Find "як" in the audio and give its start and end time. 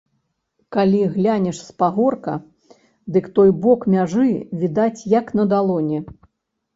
5.19-5.25